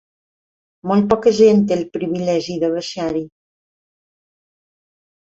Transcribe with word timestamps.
Molt 0.91 1.03
poca 1.09 1.33
gent 1.39 1.59
té 1.71 1.75
el 1.75 1.83
privilegi 1.97 2.55
de 2.63 2.69
baixar-hi. 2.77 3.21